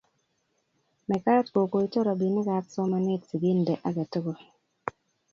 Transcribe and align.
Mekat 1.09 1.45
kokoito 1.53 1.99
robinikab 2.07 2.65
somanet 2.73 3.21
siginde 3.29 3.73
age 3.87 4.03
tugul 4.11 4.39